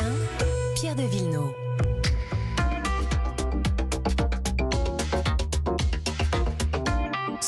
1, 0.00 0.04
Pierre 0.74 0.94
de 0.96 1.02
Villeneuve. 1.02 1.69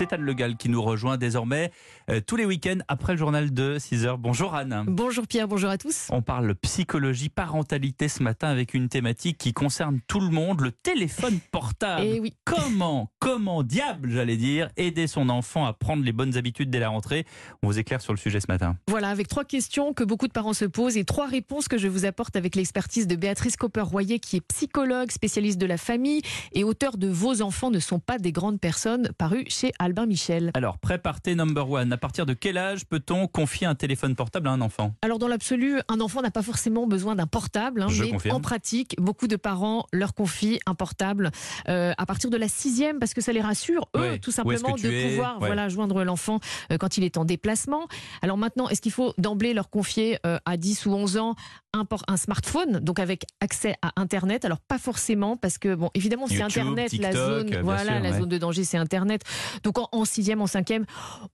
C'est 0.00 0.14
Anne 0.14 0.22
Le 0.22 0.32
Gall 0.32 0.56
qui 0.56 0.70
nous 0.70 0.80
rejoint 0.80 1.18
désormais 1.18 1.70
euh, 2.08 2.22
tous 2.26 2.36
les 2.36 2.46
week-ends 2.46 2.78
après 2.88 3.12
le 3.12 3.18
journal 3.18 3.52
de 3.52 3.76
6h. 3.76 4.16
Bonjour 4.16 4.54
Anne. 4.54 4.84
Bonjour 4.86 5.26
Pierre, 5.26 5.46
bonjour 5.46 5.68
à 5.68 5.76
tous. 5.76 6.06
On 6.08 6.22
parle 6.22 6.54
psychologie, 6.54 7.28
parentalité 7.28 8.08
ce 8.08 8.22
matin 8.22 8.48
avec 8.48 8.72
une 8.72 8.88
thématique 8.88 9.36
qui 9.36 9.52
concerne 9.52 10.00
tout 10.08 10.20
le 10.20 10.30
monde, 10.30 10.62
le 10.62 10.72
téléphone 10.72 11.38
portable. 11.52 12.02
Et 12.02 12.18
oui. 12.18 12.34
Comment, 12.46 13.10
comment, 13.18 13.62
diable, 13.62 14.08
j'allais 14.10 14.38
dire, 14.38 14.70
aider 14.78 15.06
son 15.06 15.28
enfant 15.28 15.66
à 15.66 15.74
prendre 15.74 16.02
les 16.02 16.12
bonnes 16.12 16.34
habitudes 16.38 16.70
dès 16.70 16.78
la 16.78 16.88
rentrée? 16.88 17.26
On 17.62 17.66
vous 17.66 17.78
éclaire 17.78 18.00
sur 18.00 18.14
le 18.14 18.18
sujet 18.18 18.40
ce 18.40 18.46
matin. 18.48 18.78
Voilà, 18.88 19.10
avec 19.10 19.28
trois 19.28 19.44
questions 19.44 19.92
que 19.92 20.02
beaucoup 20.02 20.28
de 20.28 20.32
parents 20.32 20.54
se 20.54 20.64
posent 20.64 20.96
et 20.96 21.04
trois 21.04 21.26
réponses 21.26 21.68
que 21.68 21.76
je 21.76 21.88
vous 21.88 22.06
apporte 22.06 22.36
avec 22.36 22.56
l'expertise 22.56 23.06
de 23.06 23.16
Béatrice 23.16 23.58
Copper-Royer, 23.58 24.18
qui 24.18 24.36
est 24.36 24.46
psychologue, 24.48 25.10
spécialiste 25.10 25.58
de 25.58 25.66
la 25.66 25.76
famille 25.76 26.22
et 26.54 26.64
auteur 26.64 26.96
de 26.96 27.08
Vos 27.08 27.42
enfants 27.42 27.70
ne 27.70 27.80
sont 27.80 27.98
pas 28.00 28.16
des 28.16 28.32
grandes 28.32 28.60
personnes, 28.60 29.10
paru 29.18 29.44
chez 29.48 29.72
Albin 29.90 30.06
Michel. 30.06 30.52
Alors, 30.54 30.78
préparez 30.78 31.34
number 31.34 31.68
one. 31.68 31.92
À 31.92 31.96
partir 31.96 32.24
de 32.24 32.32
quel 32.32 32.56
âge 32.58 32.86
peut-on 32.86 33.26
confier 33.26 33.66
un 33.66 33.74
téléphone 33.74 34.14
portable 34.14 34.46
à 34.46 34.52
un 34.52 34.60
enfant? 34.60 34.94
Alors, 35.02 35.18
dans 35.18 35.26
l'absolu, 35.26 35.80
un 35.88 36.00
enfant 36.00 36.22
n'a 36.22 36.30
pas 36.30 36.42
forcément 36.42 36.86
besoin 36.86 37.16
d'un 37.16 37.26
portable, 37.26 37.82
hein, 37.82 37.88
Je 37.88 38.04
mais 38.04 38.10
confirme. 38.10 38.36
en 38.36 38.40
pratique, 38.40 38.94
beaucoup 38.98 39.26
de 39.26 39.34
parents 39.34 39.86
leur 39.92 40.14
confient 40.14 40.60
un 40.66 40.74
portable 40.74 41.32
euh, 41.68 41.92
à 41.98 42.06
partir 42.06 42.30
de 42.30 42.36
la 42.36 42.46
sixième 42.46 43.00
parce 43.00 43.14
que 43.14 43.20
ça 43.20 43.32
les 43.32 43.40
rassure, 43.40 43.88
eux, 43.96 44.00
Ouais. 44.00 44.18
tout 44.20 44.30
simplement, 44.30 44.76
de 44.76 44.88
es? 44.88 45.08
pouvoir 45.10 45.40
Ouais. 45.40 45.48
voilà, 45.48 45.68
joindre 45.68 46.04
l'enfant 46.04 46.38
euh, 46.70 46.78
quand 46.78 46.96
il 46.96 47.02
est 47.02 47.16
en 47.16 47.24
déplacement. 47.24 47.88
Alors 48.22 48.36
maintenant, 48.36 48.68
est-ce 48.68 48.80
qu'il 48.80 48.92
faut 48.92 49.12
d'emblée 49.18 49.54
leur 49.54 49.70
confier 49.70 50.18
euh, 50.24 50.38
à 50.44 50.56
10 50.56 50.86
ou 50.86 50.92
11 50.94 51.16
ans 51.16 51.34
un, 51.72 51.84
un 52.08 52.16
smartphone, 52.16 52.78
donc 52.80 53.00
avec 53.00 53.24
accès 53.40 53.74
à 53.82 53.90
Internet? 53.96 54.44
Alors 54.44 54.60
pas 54.60 54.78
forcément, 54.78 55.36
parce 55.36 55.58
que, 55.58 55.74
bon, 55.74 55.90
évidemment, 55.94 56.26
c'est 56.28 56.42
Internet, 56.42 56.92
la 56.92 57.12
zone, 57.12 57.60
voilà, 57.62 57.94
sûr, 57.94 58.02
la 58.02 58.10
ouais. 58.12 58.18
zone 58.20 58.28
de 58.28 58.38
danger, 58.38 58.62
c'est 58.64 58.76
Internet. 58.78 59.22
Donc 59.64 59.78
en, 59.92 60.04
sixième, 60.04 60.40
en 60.40 60.46
cinquième, 60.46 60.84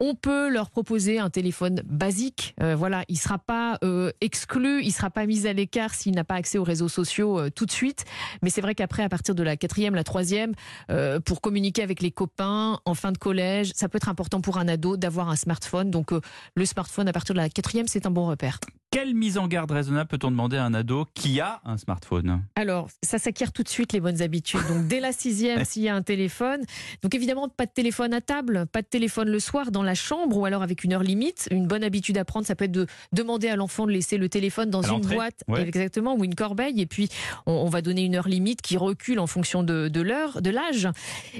on 0.00 0.14
peut 0.14 0.48
leur 0.48 0.70
proposer 0.70 1.18
un 1.18 1.30
téléphone 1.30 1.82
basique. 1.84 2.54
Euh, 2.60 2.74
voilà, 2.76 3.04
il 3.08 3.18
sera 3.18 3.38
pas 3.38 3.78
euh, 3.84 4.10
exclu, 4.20 4.82
il 4.82 4.92
sera 4.92 5.10
pas 5.10 5.26
mis 5.26 5.46
à 5.46 5.52
l'écart 5.52 5.94
s'il 5.94 6.14
n'a 6.14 6.24
pas 6.24 6.34
accès 6.34 6.58
aux 6.58 6.64
réseaux 6.64 6.88
sociaux 6.88 7.38
euh, 7.38 7.50
tout 7.50 7.66
de 7.66 7.70
suite. 7.70 8.04
Mais 8.42 8.50
c'est 8.50 8.60
vrai 8.60 8.74
qu'après, 8.74 9.02
à 9.02 9.08
partir 9.08 9.34
de 9.34 9.42
la 9.42 9.56
quatrième, 9.56 9.94
la 9.94 10.04
troisième, 10.04 10.54
pour 11.24 11.40
communiquer 11.40 11.82
avec 11.82 12.00
les 12.00 12.10
copains 12.10 12.80
en 12.84 12.94
fin 12.94 13.12
de 13.12 13.18
collège, 13.18 13.72
ça 13.74 13.88
peut 13.88 13.96
être 13.96 14.08
important 14.08 14.40
pour 14.40 14.58
un 14.58 14.68
ado 14.68 14.96
d'avoir 14.96 15.28
un 15.28 15.36
smartphone. 15.36 15.90
Donc 15.90 16.10
le 16.54 16.64
smartphone 16.64 17.08
à 17.08 17.12
partir 17.12 17.34
de 17.34 17.40
la 17.40 17.48
quatrième, 17.48 17.86
c'est 17.88 18.06
un 18.06 18.10
bon 18.10 18.26
repère. 18.26 18.58
Quelle 18.90 19.14
mise 19.14 19.36
en 19.36 19.46
garde 19.46 19.70
raisonnable 19.70 20.08
peut-on 20.08 20.30
demander 20.30 20.56
à 20.56 20.64
un 20.64 20.72
ado 20.72 21.06
qui 21.12 21.40
a 21.40 21.60
un 21.64 21.76
smartphone? 21.76 22.42
Alors, 22.54 22.88
ça 23.02 23.18
s'acquiert 23.18 23.52
tout 23.52 23.62
de 23.62 23.68
suite 23.68 23.92
les 23.92 24.00
bonnes 24.00 24.22
habitudes. 24.22 24.66
Donc, 24.68 24.86
dès 24.86 25.00
la 25.00 25.12
sixième, 25.12 25.64
s'il 25.66 25.82
y 25.82 25.88
a 25.88 25.94
un 25.94 26.02
téléphone. 26.02 26.62
Donc, 27.02 27.14
évidemment, 27.14 27.48
pas 27.48 27.66
de 27.66 27.72
téléphone 27.72 28.14
à 28.14 28.20
table, 28.20 28.66
pas 28.66 28.82
de 28.82 28.86
téléphone 28.86 29.28
le 29.28 29.40
soir 29.40 29.70
dans 29.70 29.82
la 29.82 29.94
chambre 29.94 30.36
ou 30.36 30.46
alors 30.46 30.62
avec 30.62 30.84
une 30.84 30.92
heure 30.92 31.02
limite. 31.02 31.48
Une 31.50 31.66
bonne 31.66 31.84
habitude 31.84 32.16
à 32.16 32.24
prendre, 32.24 32.46
ça 32.46 32.54
peut 32.54 32.64
être 32.64 32.72
de 32.72 32.86
demander 33.12 33.48
à 33.48 33.56
l'enfant 33.56 33.86
de 33.86 33.92
laisser 33.92 34.18
le 34.18 34.28
téléphone 34.28 34.70
dans 34.70 34.82
une 34.82 35.00
boîte, 35.00 35.42
ouais. 35.48 35.62
exactement, 35.62 36.14
ou 36.16 36.24
une 36.24 36.34
corbeille. 36.34 36.80
Et 36.80 36.86
puis, 36.86 37.08
on, 37.44 37.52
on 37.52 37.68
va 37.68 37.82
donner 37.82 38.04
une 38.04 38.14
heure 38.14 38.28
limite 38.28 38.62
qui 38.62 38.76
recule 38.76 39.18
en 39.18 39.26
fonction 39.26 39.62
de, 39.62 39.88
de 39.88 40.00
l'heure, 40.00 40.40
de 40.40 40.50
l'âge. 40.50 40.88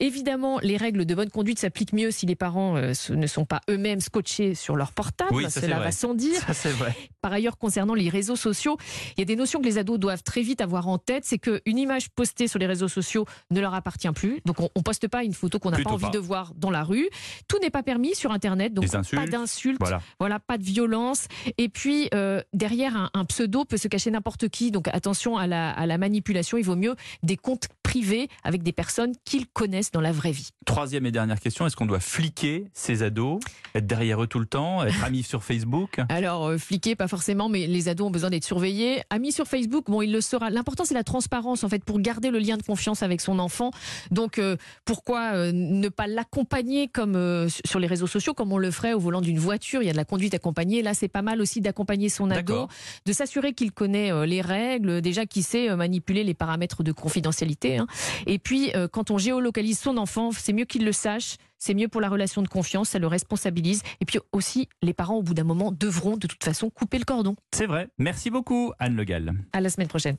Évidemment, 0.00 0.58
les 0.62 0.76
règles 0.76 1.04
de 1.04 1.14
bonne 1.14 1.30
conduite 1.30 1.58
s'appliquent 1.58 1.92
mieux 1.92 2.10
si 2.10 2.24
les 2.26 2.36
parents 2.36 2.76
euh, 2.76 2.92
ne 3.10 3.26
sont 3.26 3.44
pas 3.44 3.60
eux-mêmes 3.68 4.00
scotchés 4.00 4.54
sur 4.54 4.76
leur 4.76 4.92
portable. 4.92 5.34
Oui, 5.34 5.44
ça, 5.44 5.50
c'est 5.50 5.62
Cela 5.62 5.80
va 5.80 5.92
sans 5.92 6.14
dire. 6.14 6.40
Ça, 6.40 6.54
c'est 6.54 6.70
vrai. 6.70 6.94
Par 7.22 7.32
ailleurs, 7.32 7.56
concernant 7.56 7.94
les 7.94 8.08
réseaux 8.08 8.36
sociaux, 8.36 8.76
il 9.16 9.20
y 9.20 9.22
a 9.22 9.24
des 9.24 9.36
notions 9.36 9.60
que 9.60 9.64
les 9.64 9.78
ados 9.78 9.98
doivent 9.98 10.22
très 10.22 10.42
vite 10.42 10.60
avoir 10.60 10.88
en 10.88 10.98
tête. 10.98 11.24
C'est 11.24 11.38
qu'une 11.38 11.78
image 11.78 12.10
postée 12.10 12.48
sur 12.48 12.58
les 12.58 12.66
réseaux 12.66 12.88
sociaux 12.88 13.24
ne 13.50 13.60
leur 13.60 13.74
appartient 13.74 14.10
plus. 14.10 14.40
Donc, 14.44 14.60
on 14.60 14.68
ne 14.76 14.82
poste 14.82 15.08
pas 15.08 15.24
une 15.24 15.32
photo 15.32 15.58
qu'on 15.58 15.70
n'a 15.70 15.78
pas 15.78 15.90
envie 15.90 16.04
pas. 16.06 16.10
de 16.10 16.18
voir 16.18 16.52
dans 16.56 16.70
la 16.70 16.82
rue. 16.82 17.08
Tout 17.48 17.58
n'est 17.60 17.70
pas 17.70 17.82
permis 17.82 18.14
sur 18.14 18.32
Internet. 18.32 18.74
Donc, 18.74 18.90
pas 18.90 19.26
d'insultes. 19.26 19.78
Voilà. 19.80 20.02
Voilà, 20.18 20.40
pas 20.40 20.58
de 20.58 20.64
violence. 20.64 21.28
Et 21.58 21.68
puis, 21.68 22.08
euh, 22.12 22.42
derrière 22.52 22.96
un, 22.96 23.10
un 23.14 23.24
pseudo 23.24 23.64
peut 23.64 23.76
se 23.76 23.88
cacher 23.88 24.10
n'importe 24.10 24.48
qui. 24.48 24.72
Donc, 24.72 24.88
attention 24.88 25.36
à 25.36 25.46
la, 25.46 25.70
à 25.70 25.86
la 25.86 25.98
manipulation. 25.98 26.58
Il 26.58 26.64
vaut 26.64 26.76
mieux 26.76 26.96
des 27.22 27.36
comptes 27.36 27.68
privés 27.84 28.28
avec 28.42 28.62
des 28.64 28.72
personnes 28.72 29.12
qu'ils 29.24 29.46
connaissent 29.46 29.92
dans 29.92 30.00
la 30.00 30.12
vraie 30.12 30.32
vie. 30.32 30.48
Troisième 30.66 31.06
et 31.06 31.12
dernière 31.12 31.38
question, 31.38 31.66
est-ce 31.66 31.76
qu'on 31.76 31.86
doit 31.86 32.00
fliquer 32.00 32.64
ces 32.72 33.02
ados? 33.02 33.40
Être 33.74 33.86
derrière 33.86 34.22
eux 34.22 34.26
tout 34.26 34.38
le 34.40 34.46
temps? 34.46 34.82
Être 34.82 35.04
amis 35.04 35.22
sur 35.22 35.44
Facebook? 35.44 36.00
Alors, 36.08 36.46
euh, 36.46 36.58
fliquer, 36.58 36.96
pas 36.96 37.08
forcément, 37.12 37.50
mais 37.50 37.66
les 37.66 37.90
ados 37.90 38.06
ont 38.06 38.10
besoin 38.10 38.30
d'être 38.30 38.42
surveillés. 38.42 39.02
Amis 39.10 39.32
sur 39.32 39.46
Facebook, 39.46 39.84
bon, 39.86 40.00
il 40.00 40.12
le 40.12 40.22
sera. 40.22 40.48
L'important, 40.48 40.86
c'est 40.86 40.94
la 40.94 41.04
transparence, 41.04 41.62
en 41.62 41.68
fait, 41.68 41.84
pour 41.84 42.00
garder 42.00 42.30
le 42.30 42.38
lien 42.38 42.56
de 42.56 42.62
confiance 42.62 43.02
avec 43.02 43.20
son 43.20 43.38
enfant. 43.38 43.70
Donc, 44.10 44.38
euh, 44.38 44.56
pourquoi 44.86 45.34
euh, 45.34 45.52
ne 45.52 45.90
pas 45.90 46.06
l'accompagner 46.06 46.88
comme 46.88 47.14
euh, 47.14 47.50
sur 47.66 47.80
les 47.80 47.86
réseaux 47.86 48.06
sociaux, 48.06 48.32
comme 48.32 48.50
on 48.50 48.56
le 48.56 48.70
ferait 48.70 48.94
au 48.94 48.98
volant 48.98 49.20
d'une 49.20 49.38
voiture? 49.38 49.82
Il 49.82 49.86
y 49.86 49.90
a 49.90 49.92
de 49.92 49.98
la 49.98 50.06
conduite 50.06 50.32
accompagnée. 50.32 50.80
Là, 50.80 50.94
c'est 50.94 51.08
pas 51.08 51.20
mal 51.20 51.42
aussi 51.42 51.60
d'accompagner 51.60 52.08
son 52.08 52.30
ado, 52.30 52.66
de 53.04 53.12
s'assurer 53.12 53.52
qu'il 53.52 53.72
connaît 53.72 54.26
les 54.26 54.40
règles, 54.40 55.02
déjà 55.02 55.26
qu'il 55.26 55.44
sait 55.44 55.76
manipuler 55.76 56.24
les 56.24 56.32
paramètres 56.32 56.82
de 56.82 56.92
confidentialité. 56.92 57.76
hein. 57.76 57.86
Et 58.26 58.38
puis, 58.38 58.72
quand 58.90 59.10
on 59.10 59.18
géolocalise 59.18 59.78
son 59.78 59.98
enfant, 59.98 60.30
c'est 60.32 60.54
mieux 60.54 60.64
qu'il 60.64 60.86
le 60.86 60.92
sache. 60.92 61.36
C'est 61.64 61.74
mieux 61.74 61.86
pour 61.86 62.00
la 62.00 62.08
relation 62.08 62.42
de 62.42 62.48
confiance, 62.48 62.88
ça 62.88 62.98
le 62.98 63.06
responsabilise. 63.06 63.84
Et 64.00 64.04
puis 64.04 64.18
aussi, 64.32 64.68
les 64.82 64.92
parents, 64.92 65.14
au 65.14 65.22
bout 65.22 65.32
d'un 65.32 65.44
moment, 65.44 65.70
devront 65.70 66.16
de 66.16 66.26
toute 66.26 66.42
façon 66.42 66.70
couper 66.70 66.98
le 66.98 67.04
cordon. 67.04 67.36
C'est 67.54 67.66
vrai. 67.66 67.86
Merci 67.98 68.30
beaucoup, 68.30 68.72
Anne 68.80 68.96
Le 68.96 69.04
Gall. 69.04 69.32
À 69.52 69.60
la 69.60 69.70
semaine 69.70 69.86
prochaine. 69.86 70.16